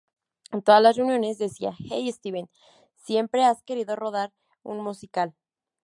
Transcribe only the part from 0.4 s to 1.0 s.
En todas las